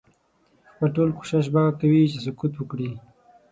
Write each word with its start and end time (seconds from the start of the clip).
خپل 0.73 0.87
ټول 0.95 1.09
کوښښ 1.17 1.45
به 1.53 1.63
کوي 1.79 2.03
چې 2.11 2.17
سقوط 2.25 2.53
وکړي. 2.57 2.91